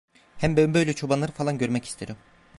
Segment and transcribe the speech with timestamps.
[0.37, 2.15] Hem ben böyle çobanları falan görmek isterim.